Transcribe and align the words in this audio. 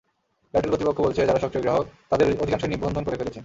Airtel 0.53 0.71
কর্তৃপক্ষ 0.71 0.99
বলছে, 1.01 1.21
যাঁরা 1.27 1.43
সক্রিয় 1.43 1.63
গ্রাহক 1.63 1.85
তাঁদের 2.09 2.27
অধিকাংশই 2.41 2.71
নিবন্ধন 2.73 3.03
করে 3.03 3.19
ফেলেছেন। 3.19 3.39